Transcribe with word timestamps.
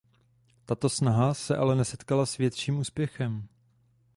Tato 0.65 0.89
snaha 0.89 1.33
se 1.33 1.55
ale 1.57 1.75
nesetkala 1.75 2.25
s 2.25 2.37
větším 2.37 2.79
úspěchem. 2.79 3.47